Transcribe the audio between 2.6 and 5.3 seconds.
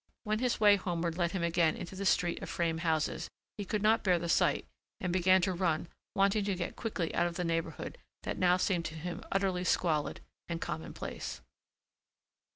houses he could not bear the sight and